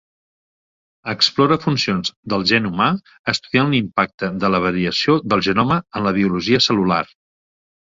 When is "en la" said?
6.01-6.17